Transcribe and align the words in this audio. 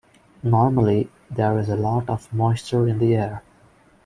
Normally, 0.41 1.11
there 1.29 1.59
is 1.59 1.69
a 1.69 1.75
lot 1.75 2.09
of 2.09 2.33
moisture 2.33 2.87
in 2.87 2.97
the 2.97 3.15
air. 3.15 3.43